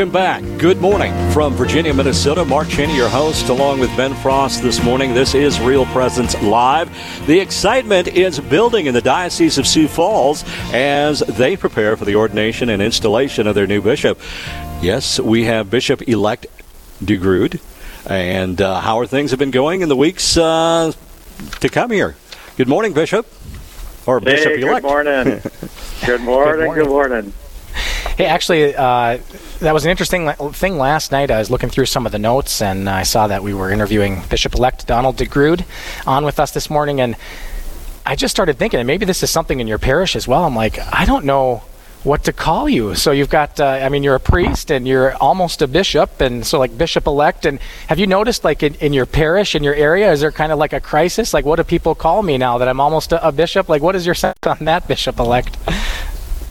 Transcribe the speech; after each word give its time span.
Welcome 0.00 0.14
back. 0.14 0.42
Good 0.58 0.80
morning 0.80 1.12
from 1.30 1.52
Virginia, 1.52 1.92
Minnesota. 1.92 2.42
Mark 2.42 2.68
Cheney, 2.68 2.96
your 2.96 3.10
host, 3.10 3.50
along 3.50 3.80
with 3.80 3.94
Ben 3.98 4.14
Frost 4.14 4.62
this 4.62 4.82
morning. 4.82 5.12
This 5.12 5.34
is 5.34 5.60
Real 5.60 5.84
Presence 5.84 6.40
Live. 6.40 6.88
The 7.26 7.38
excitement 7.38 8.08
is 8.08 8.40
building 8.40 8.86
in 8.86 8.94
the 8.94 9.02
Diocese 9.02 9.58
of 9.58 9.66
Sioux 9.66 9.88
Falls 9.88 10.42
as 10.72 11.18
they 11.18 11.54
prepare 11.54 11.98
for 11.98 12.06
the 12.06 12.14
ordination 12.14 12.70
and 12.70 12.80
installation 12.80 13.46
of 13.46 13.54
their 13.54 13.66
new 13.66 13.82
bishop. 13.82 14.18
Yes, 14.80 15.20
we 15.20 15.44
have 15.44 15.68
Bishop 15.68 16.08
elect 16.08 16.46
DeGrood. 17.04 17.60
And 18.06 18.58
uh, 18.58 18.80
how 18.80 19.00
are 19.00 19.06
things 19.06 19.32
have 19.32 19.38
been 19.38 19.50
going 19.50 19.82
in 19.82 19.90
the 19.90 19.96
weeks 19.96 20.38
uh, 20.38 20.94
to 21.60 21.68
come 21.68 21.90
here? 21.90 22.16
Good 22.56 22.68
morning, 22.68 22.94
Bishop. 22.94 23.26
Or 24.06 24.18
Bishop 24.18 24.52
elect. 24.52 24.82
Good 24.82 24.82
morning. 24.82 25.42
good 26.06 26.20
morning. 26.22 26.72
Good 26.72 26.88
morning. 26.88 27.34
Hey, 28.20 28.26
actually, 28.26 28.76
uh, 28.76 29.16
that 29.60 29.72
was 29.72 29.86
an 29.86 29.90
interesting 29.90 30.30
thing 30.52 30.76
last 30.76 31.10
night. 31.10 31.30
I 31.30 31.38
was 31.38 31.50
looking 31.50 31.70
through 31.70 31.86
some 31.86 32.04
of 32.04 32.12
the 32.12 32.18
notes, 32.18 32.60
and 32.60 32.86
I 32.86 33.02
saw 33.02 33.28
that 33.28 33.42
we 33.42 33.54
were 33.54 33.70
interviewing 33.70 34.20
Bishop-elect 34.28 34.86
Donald 34.86 35.16
DeGrood 35.16 35.64
on 36.06 36.26
with 36.26 36.38
us 36.38 36.50
this 36.50 36.68
morning, 36.68 37.00
and 37.00 37.16
I 38.04 38.16
just 38.16 38.32
started 38.32 38.58
thinking, 38.58 38.78
and 38.78 38.86
maybe 38.86 39.06
this 39.06 39.22
is 39.22 39.30
something 39.30 39.58
in 39.58 39.66
your 39.66 39.78
parish 39.78 40.16
as 40.16 40.28
well. 40.28 40.44
I'm 40.44 40.54
like, 40.54 40.78
I 40.92 41.06
don't 41.06 41.24
know 41.24 41.62
what 42.02 42.24
to 42.24 42.32
call 42.34 42.68
you. 42.68 42.94
So 42.94 43.10
you've 43.10 43.30
got, 43.30 43.58
uh, 43.58 43.64
I 43.64 43.88
mean, 43.88 44.02
you're 44.02 44.14
a 44.14 44.20
priest 44.20 44.70
and 44.70 44.88
you're 44.88 45.14
almost 45.16 45.62
a 45.62 45.66
bishop, 45.66 46.20
and 46.20 46.46
so 46.46 46.58
like 46.58 46.76
bishop 46.76 47.06
elect. 47.06 47.46
And 47.46 47.58
have 47.88 47.98
you 47.98 48.06
noticed, 48.06 48.44
like 48.44 48.62
in, 48.62 48.74
in 48.76 48.92
your 48.92 49.06
parish, 49.06 49.54
in 49.54 49.62
your 49.62 49.74
area, 49.74 50.12
is 50.12 50.20
there 50.20 50.32
kind 50.32 50.52
of 50.52 50.58
like 50.58 50.74
a 50.74 50.80
crisis? 50.80 51.32
Like, 51.32 51.46
what 51.46 51.56
do 51.56 51.64
people 51.64 51.94
call 51.94 52.22
me 52.22 52.36
now 52.36 52.58
that 52.58 52.68
I'm 52.68 52.80
almost 52.80 53.12
a, 53.12 53.26
a 53.26 53.32
bishop? 53.32 53.70
Like, 53.70 53.80
what 53.80 53.96
is 53.96 54.04
your 54.04 54.14
sense 54.14 54.38
on 54.44 54.58
that, 54.60 54.88
bishop 54.88 55.18
elect? 55.18 55.56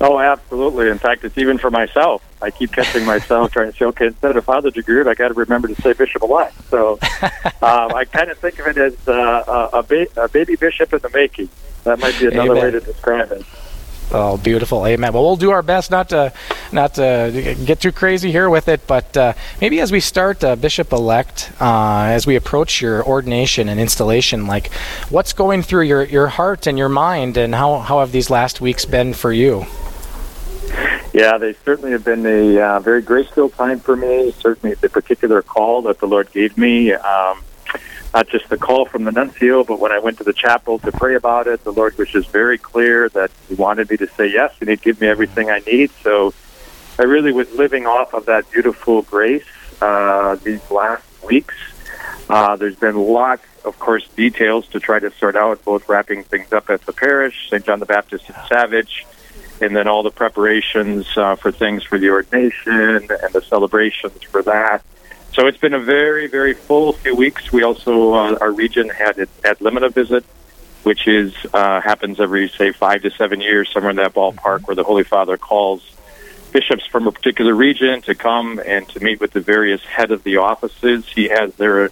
Oh, 0.02 0.18
absolutely. 0.18 0.90
In 0.90 0.98
fact, 0.98 1.26
it's 1.26 1.38
even 1.38 1.58
for 1.58 1.70
myself. 1.70 2.24
I 2.42 2.52
keep 2.52 2.72
catching 2.72 3.06
myself 3.06 3.52
trying 3.54 3.72
to 3.72 3.78
say, 3.78 3.86
okay, 3.86 4.08
instead 4.08 4.38
of 4.38 4.46
Father 4.46 4.72
DeGrood, 4.72 5.08
I 5.08 5.14
got 5.14 5.28
to 5.30 5.34
remember 5.34 5.68
to 5.68 5.82
say 5.82 5.94
Bishop 5.94 6.22
elect. 6.22 6.56
So 6.70 6.94
um, 7.62 7.94
I 7.94 8.06
kind 8.10 8.30
of 8.30 8.38
think 8.38 8.60
of 8.60 8.68
it 8.68 8.78
as 8.78 9.08
uh, 9.08 9.70
a, 9.74 9.84
ba- 9.84 10.08
a, 10.16 10.30
baby 10.30 10.56
bishop 10.56 10.94
in 10.94 11.00
the 11.00 11.10
making. 11.10 11.50
That 11.84 12.00
might 12.00 12.18
be 12.18 12.28
another 12.28 12.52
Amen. 12.52 12.64
way 12.64 12.72
to 12.72 12.80
describe 12.80 13.32
it. 13.32 13.46
Oh, 14.12 14.38
beautiful, 14.38 14.88
amen. 14.88 15.14
Well, 15.14 15.22
we'll 15.22 15.36
do 15.36 15.52
our 15.52 15.62
best 15.62 15.92
not 15.92 16.10
to 16.10 16.34
not 16.72 16.96
to 16.96 17.56
get 17.64 17.80
too 17.80 17.92
crazy 17.92 18.32
here 18.32 18.50
with 18.50 18.68
it, 18.68 18.88
but 18.88 19.16
uh, 19.16 19.34
maybe 19.62 19.80
as 19.82 19.92
we 19.92 20.00
start, 20.00 20.44
uh, 20.44 20.56
Bishop 20.56 20.92
elect, 20.92 21.52
uh, 21.62 22.06
as 22.06 22.26
we 22.26 22.36
approach 22.36 22.82
your 22.82 23.06
ordination 23.06 23.70
and 23.70 23.80
installation, 23.80 24.48
like 24.48 24.74
what's 25.10 25.34
going 25.34 25.62
through 25.62 25.84
your, 25.84 26.04
your 26.06 26.28
heart 26.28 26.66
and 26.66 26.76
your 26.76 26.90
mind, 26.90 27.38
and 27.38 27.54
how 27.54 27.78
how 27.80 28.00
have 28.00 28.12
these 28.12 28.32
last 28.32 28.62
weeks 28.62 28.84
been 28.84 29.14
for 29.14 29.32
you? 29.32 29.68
Yeah, 31.14 31.38
they 31.38 31.54
certainly 31.66 31.92
have 31.92 32.04
been 32.04 32.26
a 32.26 32.60
uh, 32.60 32.80
very 32.80 33.02
grace-filled 33.02 33.54
time 33.54 33.80
for 33.80 33.96
me. 33.96 34.32
Certainly, 34.32 34.76
the 34.76 34.90
particular 34.90 35.42
call 35.42 35.82
that 35.84 36.00
the 36.00 36.08
Lord 36.08 36.32
gave 36.32 36.58
me. 36.58 36.94
Um, 36.94 37.42
not 38.14 38.28
just 38.28 38.50
the 38.50 38.58
call 38.58 38.86
from 38.86 39.04
the 39.04 39.12
nuncio, 39.12 39.64
but 39.64 39.80
when 39.80 39.92
I 39.92 40.00
went 40.00 40.18
to 40.18 40.24
the 40.24 40.34
chapel 40.34 40.80
to 40.80 40.92
pray 40.92 41.16
about 41.16 41.48
it, 41.48 41.64
the 41.64 41.72
Lord 41.72 41.98
was 41.98 42.10
just 42.10 42.30
very 42.30 42.58
clear 42.58 43.10
that 43.10 43.32
He 43.48 43.56
wanted 43.56 43.90
me 43.90 43.98
to 43.98 44.08
say 44.08 44.28
yes 44.28 44.54
and 44.60 44.70
He'd 44.70 44.82
give 44.82 45.00
me 45.00 45.08
everything 45.08 45.50
I 45.50 45.60
need. 45.60 45.92
So 46.04 46.34
I 46.98 47.04
really 47.04 47.32
was 47.32 47.52
living 47.54 47.86
off 47.86 48.14
of 48.14 48.26
that 48.26 48.50
beautiful 48.52 49.04
grace 49.04 49.46
uh, 49.82 50.36
these 50.36 50.70
last 50.72 51.04
weeks. 51.24 51.56
Uh, 52.30 52.56
there's 52.56 52.76
been 52.76 52.96
lots, 52.96 53.44
of 53.64 53.78
course, 53.80 54.08
details 54.10 54.68
to 54.70 54.80
try 54.80 55.00
to 55.00 55.12
sort 55.12 55.36
out, 55.36 55.64
both 55.64 55.88
wrapping 55.90 56.24
things 56.24 56.52
up 56.52 56.70
at 56.70 56.82
the 56.86 56.94
parish, 56.94 57.50
St. 57.50 57.66
John 57.66 57.80
the 57.80 57.86
Baptist 57.86 58.30
in 58.30 58.36
Savage, 58.48 59.06
and 59.62 59.76
then 59.76 59.88
all 59.88 60.04
the 60.04 60.12
preparations 60.12 61.06
uh, 61.18 61.36
for 61.36 61.52
things 61.52 61.84
for 61.84 61.98
the 61.98 62.10
ordination 62.10 62.74
and 62.74 63.34
the 63.34 63.42
celebrations 63.48 64.22
for 64.24 64.42
that. 64.44 64.84
So 65.34 65.48
it's 65.48 65.58
been 65.58 65.74
a 65.74 65.80
very, 65.80 66.28
very 66.28 66.54
full 66.54 66.94
few 66.94 67.16
weeks. 67.16 67.52
We 67.52 67.64
also, 67.64 68.14
uh, 68.14 68.38
our 68.42 68.52
region 68.52 68.90
had 68.90 69.20
ad 69.46 69.60
limina 69.60 69.94
visit, 69.94 70.26
which 70.84 71.08
is 71.08 71.34
uh, 71.54 71.82
happens 71.82 72.20
every 72.20 72.50
say 72.50 72.72
five 72.72 73.04
to 73.04 73.12
seven 73.12 73.40
years, 73.40 73.70
somewhere 73.72 73.92
in 73.92 73.98
that 73.98 74.14
ballpark, 74.14 74.68
where 74.68 74.76
the 74.76 74.84
Holy 74.84 75.04
Father 75.04 75.38
calls 75.38 75.84
bishops 76.52 76.86
from 76.88 77.08
a 77.08 77.12
particular 77.12 77.54
region 77.54 78.02
to 78.02 78.16
come 78.16 78.60
and 78.66 78.90
to 78.90 79.00
meet 79.00 79.20
with 79.20 79.32
the 79.32 79.40
various 79.40 79.84
head 79.84 80.12
of 80.12 80.24
the 80.24 80.38
offices 80.38 81.08
he 81.08 81.28
has 81.28 81.54
there 81.56 81.92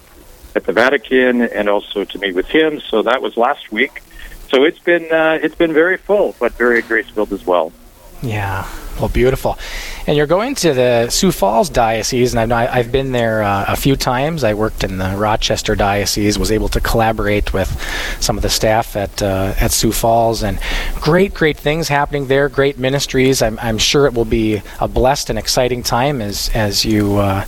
at 0.56 0.66
the 0.66 0.74
Vatican, 0.74 1.42
and 1.42 1.70
also 1.70 2.04
to 2.04 2.18
meet 2.18 2.34
with 2.34 2.48
him. 2.48 2.80
So 2.80 3.04
that 3.04 3.22
was 3.22 3.38
last 3.38 3.72
week. 3.72 4.02
So 4.50 4.64
it's 4.64 4.80
been 4.80 5.12
uh, 5.12 5.40
it's 5.42 5.56
been 5.56 5.74
very 5.74 5.98
full, 5.98 6.36
but 6.40 6.54
very 6.54 6.82
grace 6.82 7.10
filled 7.10 7.34
as 7.34 7.46
well. 7.46 7.74
Yeah. 8.22 8.68
Well, 9.00 9.10
beautiful. 9.10 9.60
And 10.08 10.18
you're 10.18 10.26
going 10.26 10.56
to 10.56 10.74
the 10.74 11.10
Sioux 11.12 11.32
Falls 11.32 11.70
Diocese, 11.70 12.34
and 12.34 12.52
I've, 12.52 12.70
I've 12.70 12.92
been 12.92 13.12
there 13.12 13.44
uh, 13.44 13.66
a 13.68 13.76
few 13.76 13.96
times. 13.96 14.44
I 14.44 14.56
worked 14.56 14.84
in 14.84 14.98
the 14.98 15.16
Rochester 15.16 15.76
Diocese, 15.76 16.40
was 16.40 16.52
able 16.52 16.68
to 16.70 16.80
collaborate 16.80 17.54
with 17.54 17.70
some 18.20 18.38
of 18.38 18.42
the 18.42 18.50
staff 18.50 18.96
at 18.96 19.22
uh, 19.22 19.54
at 19.60 19.72
Sioux 19.72 19.92
Falls, 19.92 20.42
and 20.42 20.60
great, 20.96 21.36
great 21.36 21.58
things 21.58 21.90
happening 21.90 22.26
there. 22.26 22.50
Great 22.50 22.80
ministries. 22.80 23.44
I'm, 23.44 23.60
I'm 23.60 23.78
sure 23.78 24.08
it 24.08 24.16
will 24.16 24.26
be 24.26 24.64
a 24.80 24.88
blessed 24.88 25.30
and 25.30 25.38
exciting 25.38 25.84
time 25.84 26.20
as 26.20 26.50
as 26.56 26.84
you 26.84 27.18
uh, 27.18 27.46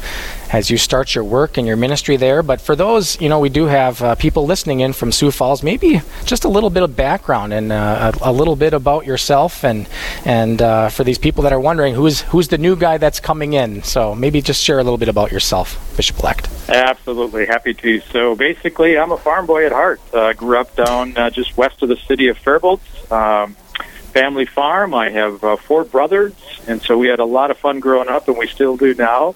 as 0.51 0.69
you 0.69 0.77
start 0.77 1.13
your 1.13 1.23
work 1.23 1.57
and 1.57 1.67
your 1.67 1.75
ministry 1.75 2.17
there. 2.17 2.41
But 2.41 2.59
for 2.59 2.75
those, 2.75 3.19
you 3.21 3.29
know, 3.29 3.39
we 3.39 3.49
do 3.49 3.65
have 3.65 4.01
uh, 4.01 4.15
people 4.15 4.45
listening 4.45 4.79
in 4.79 4.93
from 4.93 5.11
Sioux 5.11 5.31
Falls. 5.31 5.63
Maybe 5.63 6.01
just 6.25 6.43
a 6.43 6.49
little 6.49 6.69
bit 6.69 6.83
of 6.83 6.95
background 6.95 7.53
and 7.53 7.71
uh, 7.71 8.11
a, 8.21 8.29
a, 8.29 8.33
little 8.33 8.55
bit 8.55 8.73
about 8.73 9.05
yourself, 9.05 9.63
and 9.63 9.87
and 10.25 10.61
uh, 10.61 10.89
for 10.89 11.03
these 11.03 11.17
people 11.17 11.38
that 11.43 11.53
are 11.53 11.59
wondering 11.59 11.93
who's 11.93 12.21
who's 12.21 12.47
the 12.47 12.57
new 12.57 12.75
guy 12.75 12.97
that's 12.97 13.19
coming 13.19 13.53
in. 13.53 13.83
So 13.83 14.15
maybe 14.15 14.41
just 14.41 14.63
share 14.63 14.79
a 14.79 14.83
little 14.83 14.97
bit 14.97 15.09
about 15.09 15.31
yourself, 15.31 15.93
Bishop 15.95 16.19
Elect. 16.19 16.49
Absolutely, 16.69 17.45
happy 17.45 17.73
to. 17.73 18.01
So 18.01 18.35
basically, 18.35 18.97
I'm 18.97 19.11
a 19.11 19.17
farm 19.17 19.45
boy 19.45 19.65
at 19.65 19.71
heart. 19.71 20.01
Uh, 20.13 20.33
grew 20.33 20.59
up 20.59 20.75
down 20.75 21.17
uh, 21.17 21.29
just 21.29 21.57
west 21.57 21.81
of 21.81 21.89
the 21.89 21.97
city 21.97 22.27
of 22.27 22.37
Faribault. 22.37 22.81
Um, 23.11 23.55
family 24.13 24.45
farm. 24.45 24.93
I 24.93 25.09
have 25.09 25.43
uh, 25.43 25.55
four 25.55 25.83
brothers, 25.83 26.33
and 26.67 26.81
so 26.81 26.97
we 26.97 27.07
had 27.07 27.19
a 27.19 27.25
lot 27.25 27.51
of 27.51 27.57
fun 27.57 27.79
growing 27.79 28.09
up, 28.09 28.27
and 28.27 28.37
we 28.37 28.47
still 28.47 28.77
do 28.77 28.93
now 28.95 29.35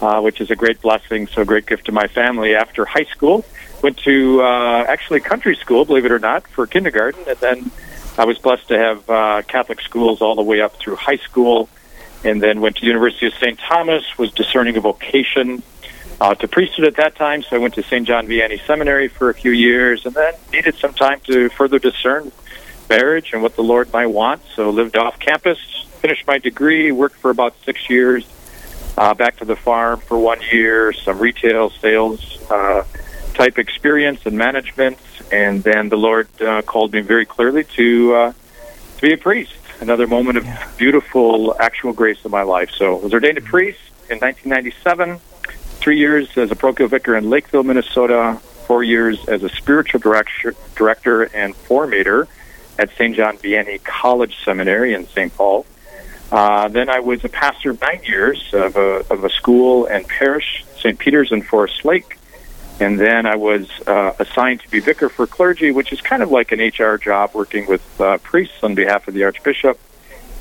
uh, 0.00 0.20
which 0.20 0.40
is 0.40 0.50
a 0.50 0.56
great 0.56 0.80
blessing. 0.80 1.26
So, 1.26 1.42
a 1.42 1.44
great 1.44 1.66
gift 1.66 1.86
to 1.86 1.92
my 1.92 2.06
family. 2.08 2.54
After 2.54 2.84
high 2.84 3.04
school, 3.04 3.44
went 3.82 3.98
to 3.98 4.42
uh, 4.42 4.84
actually 4.88 5.20
country 5.20 5.56
school, 5.56 5.84
believe 5.84 6.04
it 6.04 6.12
or 6.12 6.18
not, 6.18 6.46
for 6.46 6.66
kindergarten, 6.66 7.24
and 7.28 7.38
then 7.38 7.70
I 8.20 8.26
was 8.26 8.36
blessed 8.36 8.68
to 8.68 8.78
have 8.78 9.08
uh, 9.08 9.40
Catholic 9.48 9.80
schools 9.80 10.20
all 10.20 10.34
the 10.34 10.42
way 10.42 10.60
up 10.60 10.76
through 10.76 10.96
high 10.96 11.16
school, 11.16 11.70
and 12.22 12.42
then 12.42 12.60
went 12.60 12.76
to 12.76 12.84
University 12.84 13.28
of 13.28 13.32
St. 13.40 13.58
Thomas. 13.58 14.04
Was 14.18 14.30
discerning 14.30 14.76
a 14.76 14.80
vocation 14.82 15.62
uh, 16.20 16.34
to 16.34 16.46
priesthood 16.46 16.84
at 16.84 16.96
that 16.96 17.16
time, 17.16 17.42
so 17.42 17.56
I 17.56 17.58
went 17.60 17.72
to 17.76 17.82
St. 17.82 18.06
John 18.06 18.26
Vianney 18.26 18.60
Seminary 18.66 19.08
for 19.08 19.30
a 19.30 19.34
few 19.34 19.52
years, 19.52 20.04
and 20.04 20.14
then 20.14 20.34
needed 20.52 20.74
some 20.74 20.92
time 20.92 21.20
to 21.28 21.48
further 21.48 21.78
discern 21.78 22.30
marriage 22.90 23.32
and 23.32 23.42
what 23.42 23.56
the 23.56 23.62
Lord 23.62 23.90
might 23.90 24.08
want. 24.08 24.42
So 24.54 24.68
lived 24.68 24.98
off 24.98 25.18
campus, 25.18 25.58
finished 26.02 26.26
my 26.26 26.36
degree, 26.36 26.92
worked 26.92 27.16
for 27.16 27.30
about 27.30 27.54
six 27.64 27.88
years 27.88 28.28
uh, 28.98 29.14
back 29.14 29.38
to 29.38 29.46
the 29.46 29.56
farm 29.56 29.98
for 29.98 30.18
one 30.18 30.42
year, 30.52 30.92
some 30.92 31.18
retail 31.18 31.70
sales 31.70 32.38
uh, 32.50 32.84
type 33.34 33.58
experience 33.58 34.20
and 34.26 34.36
management, 34.36 34.98
and 35.32 35.62
then 35.62 35.88
the 35.88 35.96
Lord 35.96 36.28
uh, 36.42 36.62
called 36.62 36.92
me 36.92 37.00
very 37.00 37.26
clearly 37.26 37.64
to 37.76 38.14
uh, 38.14 38.32
to 38.96 39.02
be 39.02 39.12
a 39.12 39.18
priest. 39.18 39.54
Another 39.80 40.06
moment 40.06 40.36
of 40.38 40.46
beautiful 40.76 41.56
actual 41.58 41.92
grace 41.92 42.24
in 42.24 42.30
my 42.30 42.42
life. 42.42 42.70
So 42.70 42.98
I 42.98 43.02
was 43.02 43.14
ordained 43.14 43.38
a 43.38 43.42
priest 43.42 43.80
in 44.10 44.18
1997. 44.18 45.18
Three 45.80 45.98
years 45.98 46.36
as 46.36 46.50
a 46.50 46.56
parochial 46.56 46.88
vicar 46.88 47.16
in 47.16 47.30
Lakeville, 47.30 47.62
Minnesota. 47.62 48.38
Four 48.66 48.84
years 48.84 49.26
as 49.26 49.42
a 49.42 49.48
spiritual 49.48 49.98
director, 50.00 50.54
director 50.76 51.22
and 51.22 51.54
formator 51.54 52.28
at 52.78 52.90
St. 52.96 53.16
John 53.16 53.36
Vianney 53.38 53.82
College 53.82 54.36
Seminary 54.44 54.94
in 54.94 55.08
St. 55.08 55.34
Paul. 55.34 55.66
Uh, 56.30 56.68
then 56.68 56.88
I 56.88 57.00
was 57.00 57.24
a 57.24 57.28
pastor 57.28 57.76
nine 57.80 58.02
years 58.04 58.54
of 58.54 58.76
a, 58.76 59.04
of 59.10 59.24
a 59.24 59.30
school 59.30 59.86
and 59.86 60.06
parish, 60.06 60.64
St. 60.78 60.98
Peter's 60.98 61.32
in 61.32 61.42
Forest 61.42 61.84
Lake. 61.84 62.16
And 62.80 62.98
then 62.98 63.26
I 63.26 63.36
was 63.36 63.68
uh, 63.86 64.14
assigned 64.18 64.60
to 64.60 64.70
be 64.70 64.80
vicar 64.80 65.10
for 65.10 65.26
clergy, 65.26 65.70
which 65.70 65.92
is 65.92 66.00
kind 66.00 66.22
of 66.22 66.30
like 66.30 66.50
an 66.50 66.60
HR 66.60 66.96
job 66.96 67.32
working 67.34 67.66
with 67.66 68.00
uh, 68.00 68.16
priests 68.18 68.62
on 68.62 68.74
behalf 68.74 69.06
of 69.06 69.12
the 69.12 69.24
Archbishop. 69.24 69.78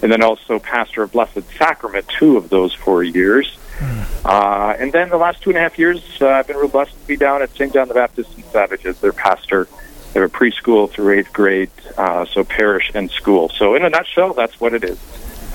And 0.01 0.09
then 0.09 0.23
also 0.23 0.59
pastor 0.59 1.03
of 1.03 1.11
Blessed 1.11 1.43
Sacrament, 1.57 2.07
two 2.07 2.37
of 2.37 2.49
those 2.49 2.73
four 2.73 3.03
years. 3.03 3.57
Mm. 3.79 4.05
Uh, 4.25 4.75
and 4.79 4.93
then 4.93 5.09
the 5.09 5.17
last 5.17 5.41
two 5.41 5.49
and 5.49 5.57
a 5.57 5.59
half 5.59 5.77
years, 5.77 6.01
uh, 6.21 6.29
I've 6.29 6.47
been 6.47 6.55
real 6.55 6.69
blessed 6.69 6.99
to 6.99 7.07
be 7.07 7.17
down 7.17 7.41
at 7.41 7.49
St. 7.51 7.73
John 7.73 7.89
the 7.89 7.93
Baptist 7.93 8.37
in 8.37 8.43
Savage 8.45 8.85
as 8.85 8.99
their 9.01 9.11
pastor. 9.11 9.67
They 10.13 10.21
have 10.21 10.33
a 10.33 10.33
preschool 10.33 10.89
through 10.89 11.19
eighth 11.19 11.33
grade, 11.33 11.69
uh, 11.97 12.25
so 12.25 12.45
parish 12.45 12.91
and 12.95 13.11
school. 13.11 13.49
So 13.49 13.75
in 13.75 13.83
a 13.83 13.89
nutshell, 13.89 14.33
that's 14.33 14.59
what 14.59 14.73
it 14.73 14.85
is. 14.85 14.97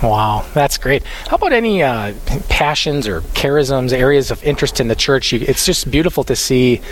Wow, 0.04 0.44
that's 0.52 0.76
great. 0.76 1.02
How 1.28 1.36
about 1.36 1.54
any 1.54 1.82
uh, 1.82 2.12
passions 2.50 3.08
or 3.08 3.22
charisms, 3.22 3.90
areas 3.90 4.30
of 4.30 4.44
interest 4.44 4.78
in 4.78 4.88
the 4.88 4.94
church? 4.94 5.32
You, 5.32 5.40
it's 5.40 5.64
just 5.64 5.90
beautiful 5.90 6.24
to 6.24 6.36
see 6.36 6.82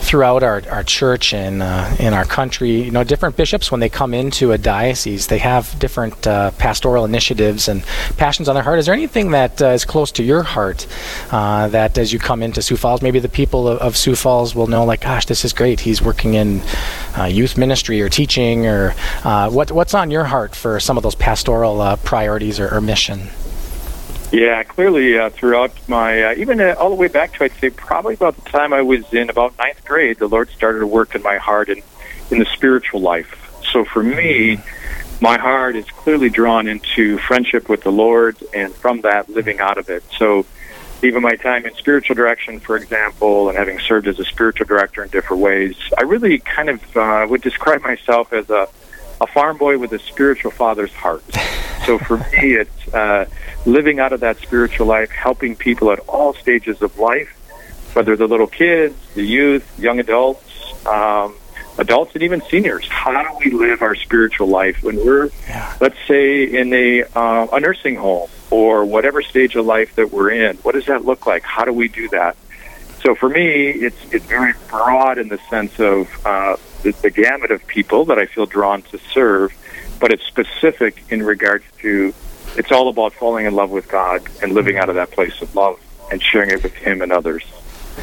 throughout 0.00 0.42
our, 0.42 0.62
our 0.68 0.82
church 0.82 1.32
and 1.32 1.62
uh, 1.62 1.94
in 2.00 2.12
our 2.12 2.24
country. 2.24 2.82
You 2.82 2.90
know, 2.90 3.04
different 3.04 3.36
bishops 3.36 3.70
when 3.70 3.78
they 3.78 3.88
come 3.88 4.12
into 4.12 4.50
a 4.50 4.58
diocese, 4.58 5.28
they 5.28 5.38
have 5.38 5.78
different 5.78 6.26
uh, 6.26 6.50
pastoral 6.52 7.04
initiatives 7.04 7.68
and 7.68 7.84
passions 8.16 8.48
on 8.48 8.56
their 8.56 8.64
heart. 8.64 8.80
Is 8.80 8.86
there 8.86 8.94
anything 8.94 9.30
that 9.30 9.62
uh, 9.62 9.66
is 9.68 9.84
close 9.84 10.10
to 10.12 10.24
your 10.24 10.42
heart 10.42 10.88
uh, 11.30 11.68
that, 11.68 11.96
as 11.96 12.12
you 12.12 12.18
come 12.18 12.42
into 12.42 12.62
Sioux 12.62 12.76
Falls, 12.76 13.00
maybe 13.00 13.20
the 13.20 13.28
people 13.28 13.68
of, 13.68 13.78
of, 13.78 13.96
Sioux 13.96 14.16
Falls 14.16 14.56
will 14.56 14.66
know, 14.66 14.84
like, 14.84 15.02
gosh, 15.02 15.26
this 15.26 15.44
is 15.44 15.52
great. 15.52 15.78
He's 15.78 16.02
working 16.02 16.34
in 16.34 16.62
uh, 17.16 17.24
youth 17.26 17.56
ministry 17.56 18.02
or 18.02 18.08
teaching, 18.08 18.66
or 18.66 18.90
what, 19.22 19.70
what's 19.70 19.94
on 19.94 20.10
your 20.10 20.24
heart 20.24 20.56
for 20.56 20.80
some 20.80 20.96
of 20.96 21.04
those 21.04 21.14
pastoral 21.14 21.96
priorities? 21.98 22.55
Or, 22.60 22.72
or 22.72 22.80
mission? 22.80 23.28
Yeah, 24.32 24.62
clearly 24.64 25.18
uh, 25.18 25.30
throughout 25.30 25.72
my, 25.88 26.22
uh, 26.22 26.34
even 26.36 26.60
uh, 26.60 26.74
all 26.78 26.90
the 26.90 26.96
way 26.96 27.08
back 27.08 27.34
to, 27.34 27.44
I'd 27.44 27.52
say 27.52 27.70
probably 27.70 28.14
about 28.14 28.36
the 28.36 28.50
time 28.50 28.72
I 28.72 28.82
was 28.82 29.12
in 29.12 29.30
about 29.30 29.56
ninth 29.58 29.84
grade, 29.84 30.18
the 30.18 30.26
Lord 30.26 30.50
started 30.50 30.80
to 30.80 30.86
work 30.86 31.14
in 31.14 31.22
my 31.22 31.36
heart 31.36 31.68
and 31.68 31.82
in 32.30 32.38
the 32.38 32.46
spiritual 32.46 33.00
life. 33.00 33.40
So 33.72 33.84
for 33.84 34.02
me, 34.02 34.58
my 35.20 35.38
heart 35.38 35.76
is 35.76 35.88
clearly 35.90 36.28
drawn 36.28 36.66
into 36.66 37.18
friendship 37.18 37.68
with 37.68 37.82
the 37.82 37.92
Lord 37.92 38.36
and 38.52 38.74
from 38.74 39.02
that 39.02 39.28
living 39.28 39.60
out 39.60 39.78
of 39.78 39.88
it. 39.88 40.02
So 40.18 40.44
even 41.02 41.22
my 41.22 41.36
time 41.36 41.64
in 41.64 41.74
spiritual 41.74 42.16
direction, 42.16 42.58
for 42.58 42.76
example, 42.76 43.48
and 43.48 43.56
having 43.56 43.78
served 43.78 44.08
as 44.08 44.18
a 44.18 44.24
spiritual 44.24 44.66
director 44.66 45.04
in 45.04 45.08
different 45.10 45.42
ways, 45.42 45.76
I 45.96 46.02
really 46.02 46.38
kind 46.38 46.68
of 46.68 46.96
uh, 46.96 47.26
would 47.28 47.42
describe 47.42 47.82
myself 47.82 48.32
as 48.32 48.50
a 48.50 48.68
a 49.20 49.26
farm 49.26 49.56
boy 49.56 49.78
with 49.78 49.92
a 49.92 49.98
spiritual 49.98 50.50
father's 50.50 50.92
heart. 50.92 51.24
So 51.86 51.98
for 51.98 52.18
me, 52.18 52.56
it's 52.56 52.94
uh, 52.94 53.26
living 53.64 54.00
out 54.00 54.12
of 54.12 54.20
that 54.20 54.38
spiritual 54.38 54.86
life, 54.86 55.10
helping 55.10 55.54
people 55.54 55.92
at 55.92 56.00
all 56.00 56.34
stages 56.34 56.82
of 56.82 56.98
life, 56.98 57.30
whether 57.94 58.16
the 58.16 58.26
little 58.26 58.48
kids, 58.48 58.96
the 59.14 59.22
youth, 59.22 59.78
young 59.78 60.00
adults, 60.00 60.42
um, 60.84 61.36
adults, 61.78 62.12
and 62.14 62.24
even 62.24 62.42
seniors. 62.50 62.88
How 62.88 63.22
do 63.22 63.38
we 63.38 63.52
live 63.52 63.82
our 63.82 63.94
spiritual 63.94 64.48
life 64.48 64.82
when 64.82 64.96
we're, 64.96 65.30
yeah. 65.48 65.76
let's 65.80 65.96
say, 66.08 66.44
in 66.44 66.72
a, 66.74 67.04
uh, 67.04 67.46
a 67.52 67.60
nursing 67.60 67.94
home 67.94 68.30
or 68.50 68.84
whatever 68.84 69.22
stage 69.22 69.54
of 69.54 69.64
life 69.64 69.94
that 69.94 70.10
we're 70.10 70.30
in? 70.30 70.56
What 70.58 70.74
does 70.74 70.86
that 70.86 71.04
look 71.04 71.24
like? 71.24 71.44
How 71.44 71.64
do 71.64 71.72
we 71.72 71.86
do 71.86 72.08
that? 72.08 72.36
So 73.02 73.14
for 73.14 73.28
me, 73.28 73.70
it's 73.70 73.96
it's 74.10 74.24
very 74.24 74.54
broad 74.68 75.18
in 75.18 75.28
the 75.28 75.38
sense 75.48 75.78
of 75.78 76.08
uh, 76.26 76.56
the, 76.82 76.90
the 77.02 77.10
gamut 77.10 77.52
of 77.52 77.64
people 77.68 78.06
that 78.06 78.18
I 78.18 78.26
feel 78.26 78.46
drawn 78.46 78.82
to 78.82 78.98
serve, 78.98 79.54
but 79.98 80.12
it's 80.12 80.24
specific 80.24 81.02
in 81.10 81.22
regards 81.22 81.64
to 81.80 82.12
it's 82.56 82.72
all 82.72 82.88
about 82.88 83.12
falling 83.12 83.46
in 83.46 83.54
love 83.54 83.70
with 83.70 83.88
God 83.88 84.22
and 84.42 84.52
living 84.52 84.76
out 84.78 84.88
of 84.88 84.94
that 84.94 85.10
place 85.10 85.40
of 85.42 85.54
love 85.54 85.78
and 86.10 86.22
sharing 86.22 86.50
it 86.50 86.62
with 86.62 86.74
Him 86.74 87.02
and 87.02 87.12
others. 87.12 87.42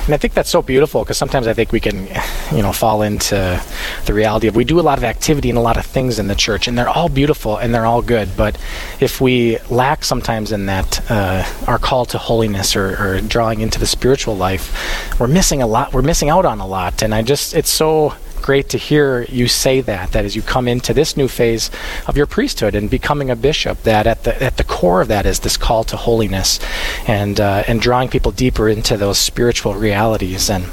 And 0.05 0.13
I 0.13 0.17
think 0.17 0.33
that's 0.33 0.49
so 0.49 0.61
beautiful 0.61 1.03
because 1.03 1.17
sometimes 1.17 1.47
I 1.47 1.53
think 1.53 1.71
we 1.71 1.79
can, 1.79 2.07
you 2.51 2.61
know, 2.61 2.73
fall 2.73 3.03
into 3.03 3.61
the 4.05 4.13
reality 4.13 4.47
of 4.47 4.55
we 4.55 4.65
do 4.65 4.79
a 4.79 4.81
lot 4.81 4.97
of 4.97 5.03
activity 5.03 5.49
and 5.49 5.57
a 5.57 5.61
lot 5.61 5.77
of 5.77 5.85
things 5.85 6.19
in 6.19 6.27
the 6.27 6.35
church, 6.35 6.67
and 6.67 6.77
they're 6.77 6.89
all 6.89 7.09
beautiful 7.09 7.57
and 7.57 7.73
they're 7.73 7.85
all 7.85 8.01
good. 8.01 8.35
But 8.35 8.57
if 8.99 9.21
we 9.21 9.59
lack 9.69 10.03
sometimes 10.03 10.51
in 10.51 10.65
that 10.65 11.09
uh, 11.11 11.45
our 11.67 11.77
call 11.77 12.05
to 12.07 12.17
holiness 12.17 12.75
or, 12.75 13.01
or 13.01 13.21
drawing 13.21 13.61
into 13.61 13.79
the 13.79 13.85
spiritual 13.85 14.35
life, 14.35 15.19
we're 15.19 15.27
missing 15.27 15.61
a 15.61 15.67
lot. 15.67 15.93
We're 15.93 16.01
missing 16.01 16.29
out 16.29 16.45
on 16.45 16.59
a 16.59 16.67
lot. 16.67 17.01
And 17.03 17.13
I 17.13 17.21
just, 17.21 17.53
it's 17.53 17.69
so 17.69 18.15
great 18.43 18.69
to 18.69 18.77
hear 18.77 19.23
you 19.23 19.47
say 19.47 19.81
that, 19.81 20.11
that 20.11 20.25
as 20.25 20.35
you 20.35 20.43
come 20.43 20.67
into 20.67 20.93
this 20.93 21.17
new 21.17 21.27
phase 21.27 21.71
of 22.05 22.15
your 22.15 22.27
priesthood 22.27 22.75
and 22.75 22.89
becoming 22.89 23.31
a 23.31 23.35
bishop, 23.35 23.81
that 23.83 24.05
at 24.05 24.23
the, 24.23 24.43
at 24.43 24.57
the 24.57 24.63
core 24.63 25.01
of 25.01 25.07
that 25.07 25.25
is 25.25 25.39
this 25.39 25.57
call 25.57 25.83
to 25.85 25.97
holiness 25.97 26.59
and, 27.07 27.39
uh, 27.39 27.63
and 27.67 27.81
drawing 27.81 28.09
people 28.09 28.31
deeper 28.31 28.69
into 28.69 28.97
those 28.97 29.17
spiritual 29.17 29.73
realities. 29.73 30.49
And 30.49 30.65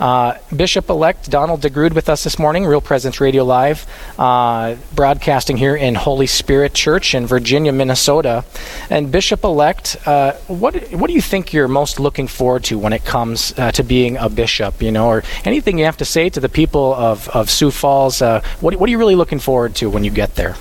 uh, 0.00 0.36
Bishop 0.54 0.90
elect 0.90 1.30
Donald 1.30 1.62
DeGrood 1.62 1.94
with 1.94 2.08
us 2.08 2.24
this 2.24 2.38
morning, 2.38 2.66
Real 2.66 2.82
Presence 2.82 3.18
Radio 3.20 3.44
Live, 3.44 3.86
uh, 4.18 4.76
broadcasting 4.94 5.56
here 5.56 5.74
in 5.74 5.94
Holy 5.94 6.26
Spirit 6.26 6.74
Church 6.74 7.14
in 7.14 7.26
Virginia, 7.26 7.72
Minnesota. 7.72 8.44
And 8.90 9.10
Bishop 9.10 9.42
elect, 9.42 9.96
uh, 10.06 10.32
what 10.48 10.76
what 10.92 11.06
do 11.06 11.14
you 11.14 11.22
think 11.22 11.52
you're 11.52 11.68
most 11.68 11.98
looking 11.98 12.28
forward 12.28 12.64
to 12.64 12.78
when 12.78 12.92
it 12.92 13.04
comes 13.04 13.58
uh, 13.58 13.72
to 13.72 13.82
being 13.82 14.18
a 14.18 14.28
bishop? 14.28 14.82
You 14.82 14.92
know, 14.92 15.08
or 15.08 15.22
anything 15.44 15.78
you 15.78 15.86
have 15.86 15.96
to 15.98 16.04
say 16.04 16.28
to 16.28 16.40
the 16.40 16.48
people 16.50 16.94
of, 16.96 17.28
of 17.28 17.50
Sioux 17.50 17.70
Falls? 17.70 18.22
Uh, 18.22 18.42
what 18.60 18.76
what 18.76 18.88
are 18.88 18.90
you 18.90 18.98
really 18.98 19.14
looking 19.14 19.38
forward 19.38 19.74
to 19.76 19.90
when 19.90 20.04
you 20.04 20.10
get 20.10 20.34
there? 20.34 20.56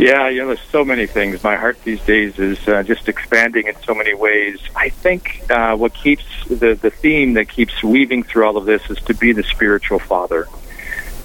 Yeah, 0.00 0.28
you 0.28 0.40
know, 0.40 0.46
there's 0.46 0.68
so 0.70 0.82
many 0.82 1.06
things. 1.06 1.44
My 1.44 1.56
heart 1.56 1.76
these 1.84 2.00
days 2.00 2.38
is 2.38 2.66
uh, 2.66 2.82
just 2.82 3.06
expanding 3.06 3.66
in 3.66 3.76
so 3.84 3.94
many 3.94 4.14
ways. 4.14 4.58
I 4.74 4.88
think 4.88 5.42
uh, 5.50 5.76
what 5.76 5.92
keeps 5.92 6.24
the 6.48 6.74
the 6.74 6.90
theme 6.90 7.34
that 7.34 7.50
keeps 7.50 7.82
weaving 7.82 8.22
through 8.22 8.46
all 8.46 8.56
of 8.56 8.64
this 8.64 8.88
is 8.88 8.98
to 9.02 9.14
be 9.14 9.32
the 9.32 9.42
spiritual 9.42 9.98
father, 9.98 10.48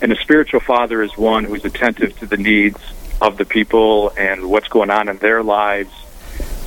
and 0.01 0.11
a 0.11 0.17
spiritual 0.17 0.59
father 0.59 1.01
is 1.01 1.17
one 1.17 1.45
who's 1.45 1.63
attentive 1.63 2.19
to 2.19 2.25
the 2.25 2.37
needs 2.37 2.79
of 3.21 3.37
the 3.37 3.45
people 3.45 4.11
and 4.17 4.49
what's 4.49 4.67
going 4.67 4.89
on 4.89 5.07
in 5.07 5.17
their 5.19 5.41
lives. 5.41 5.93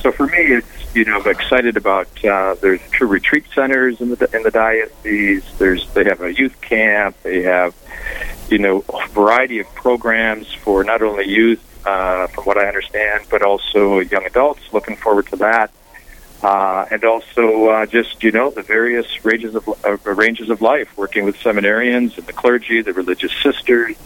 So 0.01 0.11
for 0.11 0.25
me, 0.25 0.39
it's 0.39 0.78
you 0.93 1.05
know 1.05 1.21
excited 1.21 1.77
about 1.77 2.07
uh, 2.25 2.55
there's 2.61 2.81
two 2.91 3.05
retreat 3.05 3.45
centers 3.53 4.01
in 4.01 4.09
the 4.09 4.35
in 4.35 4.43
the 4.43 4.51
diocese. 4.51 5.43
There's 5.57 5.87
they 5.93 6.03
have 6.05 6.21
a 6.21 6.33
youth 6.33 6.59
camp. 6.61 7.15
They 7.23 7.43
have 7.43 7.75
you 8.49 8.57
know 8.57 8.83
a 8.89 9.07
variety 9.09 9.59
of 9.59 9.67
programs 9.75 10.51
for 10.53 10.83
not 10.83 11.01
only 11.01 11.27
youth 11.27 11.63
uh, 11.85 12.27
from 12.27 12.45
what 12.45 12.57
I 12.57 12.67
understand, 12.67 13.25
but 13.29 13.41
also 13.41 13.99
young 13.99 14.25
adults. 14.25 14.61
Looking 14.73 14.95
forward 14.95 15.27
to 15.27 15.37
that. 15.37 15.71
Uh, 16.41 16.85
and 16.89 17.03
also 17.03 17.67
uh, 17.67 17.85
just 17.85 18.23
you 18.23 18.31
know 18.31 18.49
the 18.49 18.61
various 18.61 19.25
ranges 19.25 19.55
of 19.55 19.67
uh, 19.85 19.97
ranges 20.13 20.49
of 20.49 20.61
life, 20.61 20.95
working 20.97 21.25
with 21.25 21.35
seminarians 21.37 22.17
and 22.17 22.25
the 22.27 22.33
clergy, 22.33 22.81
the 22.81 22.93
religious 22.93 23.33
sisters. 23.43 23.97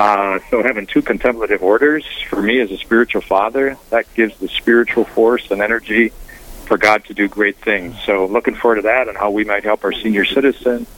Uh, 0.00 0.38
so 0.48 0.62
having 0.62 0.86
two 0.86 1.02
contemplative 1.02 1.62
orders 1.62 2.06
for 2.30 2.40
me 2.40 2.58
as 2.58 2.70
a 2.70 2.78
spiritual 2.78 3.20
father 3.20 3.76
that 3.90 4.06
gives 4.14 4.34
the 4.38 4.48
spiritual 4.48 5.04
force 5.04 5.50
and 5.50 5.60
energy 5.60 6.08
for 6.64 6.78
God 6.78 7.04
to 7.04 7.12
do 7.12 7.28
great 7.28 7.58
things. 7.58 7.96
So 8.06 8.24
looking 8.24 8.54
forward 8.54 8.76
to 8.76 8.82
that 8.82 9.08
and 9.08 9.18
how 9.18 9.30
we 9.30 9.44
might 9.44 9.62
help 9.62 9.84
our 9.84 9.92
senior 9.92 10.24
citizens. 10.24 10.88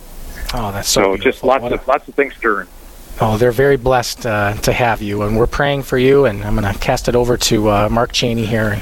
Oh, 0.55 0.71
that's 0.71 0.89
so. 0.89 1.17
so 1.17 1.17
just 1.17 1.43
lots 1.43 1.65
what 1.65 1.73
of 1.73 1.85
a- 1.85 1.91
lots 1.91 2.07
of 2.07 2.15
things 2.15 2.37
stirring. 2.37 2.69
Oh, 3.21 3.37
they're 3.39 3.51
very 3.51 3.77
blessed 3.77 4.25
uh, 4.25 4.55
to 4.59 4.73
have 4.73 5.03
you, 5.03 5.23
and 5.23 5.37
we're 5.37 5.49
praying 5.49 5.83
for 5.83 5.99
you. 5.99 6.27
And 6.27 6.45
I'm 6.45 6.55
going 6.55 6.73
to 6.73 6.79
cast 6.79 7.09
it 7.09 7.17
over 7.17 7.37
to 7.37 7.71
uh, 7.71 7.89
Mark 7.91 8.13
Cheney 8.13 8.47
here. 8.47 8.81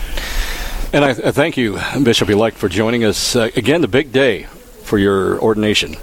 And 0.92 1.02
I, 1.02 1.10
I 1.12 1.30
thank 1.30 1.56
you, 1.56 1.78
Bishop 2.02 2.28
elect, 2.28 2.58
for 2.58 2.68
joining 2.68 3.04
us 3.04 3.36
uh, 3.36 3.48
again. 3.56 3.80
The 3.80 3.88
big 3.88 4.12
day 4.12 4.42
for 4.82 4.98
your 4.98 5.38
ordination. 5.40 5.96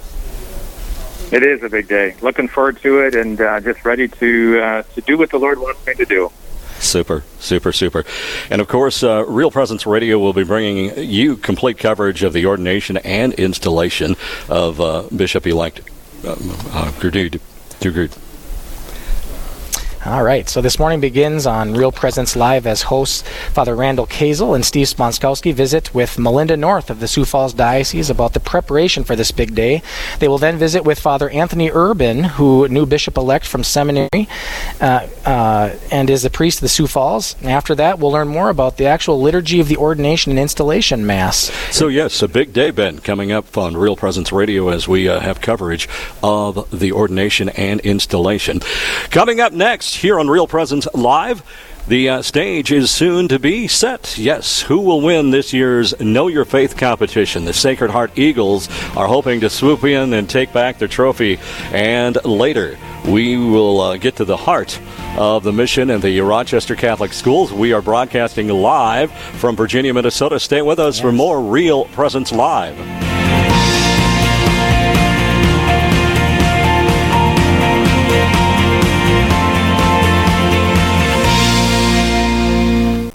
It 1.30 1.42
is 1.42 1.62
a 1.62 1.68
big 1.68 1.88
day. 1.88 2.14
Looking 2.22 2.48
forward 2.48 2.80
to 2.82 3.00
it, 3.00 3.14
and 3.14 3.40
uh, 3.40 3.60
just 3.60 3.84
ready 3.84 4.08
to 4.08 4.60
uh, 4.60 4.82
to 4.94 5.00
do 5.02 5.18
what 5.18 5.30
the 5.30 5.38
Lord 5.38 5.58
wants 5.58 5.84
me 5.86 5.94
to 5.94 6.04
do. 6.04 6.32
Super, 6.78 7.24
super, 7.38 7.72
super. 7.72 8.04
And 8.50 8.60
of 8.60 8.68
course, 8.68 9.02
uh, 9.02 9.24
Real 9.26 9.50
Presence 9.50 9.84
Radio 9.84 10.18
will 10.18 10.32
be 10.32 10.44
bringing 10.44 10.96
you 10.96 11.36
complete 11.36 11.76
coverage 11.78 12.22
of 12.22 12.32
the 12.32 12.46
ordination 12.46 12.96
and 12.98 13.34
installation 13.34 14.16
of 14.48 14.80
uh, 14.80 15.02
Bishop 15.14 15.46
elect 15.46 15.80
uh, 16.24 16.36
uh, 16.72 16.92
Too 17.00 17.38
all 20.06 20.22
right, 20.22 20.48
so 20.48 20.60
this 20.60 20.78
morning 20.78 21.00
begins 21.00 21.44
on 21.44 21.74
Real 21.74 21.90
Presence 21.90 22.36
Live 22.36 22.68
as 22.68 22.82
hosts 22.82 23.22
Father 23.52 23.74
Randall 23.74 24.06
Kazel 24.06 24.54
and 24.54 24.64
Steve 24.64 24.86
Sponskowski 24.86 25.52
visit 25.52 25.92
with 25.92 26.20
Melinda 26.20 26.56
North 26.56 26.88
of 26.88 27.00
the 27.00 27.08
Sioux 27.08 27.24
Falls 27.24 27.52
Diocese 27.52 28.08
about 28.08 28.32
the 28.32 28.38
preparation 28.38 29.02
for 29.02 29.16
this 29.16 29.32
big 29.32 29.56
day. 29.56 29.82
They 30.20 30.28
will 30.28 30.38
then 30.38 30.56
visit 30.56 30.84
with 30.84 31.00
Father 31.00 31.28
Anthony 31.30 31.70
Urban, 31.72 32.22
who 32.22 32.68
new 32.68 32.86
bishop 32.86 33.16
elect 33.16 33.44
from 33.44 33.64
seminary, 33.64 34.28
uh, 34.80 35.08
uh, 35.26 35.74
and 35.90 36.08
is 36.08 36.22
the 36.22 36.30
priest 36.30 36.58
of 36.58 36.62
the 36.62 36.68
Sioux 36.68 36.86
Falls. 36.86 37.34
After 37.42 37.74
that, 37.74 37.98
we'll 37.98 38.12
learn 38.12 38.28
more 38.28 38.50
about 38.50 38.76
the 38.76 38.86
actual 38.86 39.20
liturgy 39.20 39.58
of 39.58 39.66
the 39.66 39.76
ordination 39.76 40.30
and 40.30 40.38
installation 40.38 41.06
mass. 41.06 41.50
So 41.72 41.88
yes, 41.88 42.22
a 42.22 42.28
big 42.28 42.52
day, 42.52 42.70
Ben, 42.70 43.00
coming 43.00 43.32
up 43.32 43.58
on 43.58 43.76
Real 43.76 43.96
Presence 43.96 44.30
Radio 44.30 44.68
as 44.68 44.86
we 44.86 45.08
uh, 45.08 45.18
have 45.18 45.40
coverage 45.40 45.88
of 46.22 46.70
the 46.70 46.92
ordination 46.92 47.48
and 47.50 47.80
installation. 47.80 48.60
Coming 49.10 49.40
up 49.40 49.52
next 49.88 50.02
here 50.02 50.20
on 50.20 50.28
Real 50.28 50.46
Presence 50.46 50.86
Live. 50.92 51.42
The 51.86 52.10
uh, 52.10 52.22
stage 52.22 52.70
is 52.70 52.90
soon 52.90 53.28
to 53.28 53.38
be 53.38 53.66
set. 53.68 54.18
Yes, 54.18 54.60
who 54.60 54.80
will 54.80 55.00
win 55.00 55.30
this 55.30 55.54
year's 55.54 55.98
Know 55.98 56.28
Your 56.28 56.44
Faith 56.44 56.76
competition? 56.76 57.46
The 57.46 57.54
Sacred 57.54 57.90
Heart 57.90 58.18
Eagles 58.18 58.68
are 58.94 59.06
hoping 59.06 59.40
to 59.40 59.48
swoop 59.48 59.84
in 59.84 60.12
and 60.12 60.28
take 60.28 60.52
back 60.52 60.78
their 60.78 60.88
trophy. 60.88 61.38
And 61.72 62.22
later, 62.26 62.76
we 63.06 63.38
will 63.38 63.80
uh, 63.80 63.96
get 63.96 64.16
to 64.16 64.26
the 64.26 64.36
heart 64.36 64.78
of 65.16 65.42
the 65.42 65.52
mission 65.54 65.88
and 65.88 66.02
the 66.02 66.20
Rochester 66.20 66.76
Catholic 66.76 67.14
Schools. 67.14 67.50
We 67.50 67.72
are 67.72 67.80
broadcasting 67.80 68.48
live 68.48 69.10
from 69.40 69.56
Virginia, 69.56 69.94
Minnesota. 69.94 70.38
Stay 70.38 70.60
with 70.60 70.78
us 70.78 70.96
yes. 70.96 71.02
for 71.02 71.12
more 71.12 71.40
Real 71.40 71.86
Presence 71.86 72.30
Live. 72.30 73.07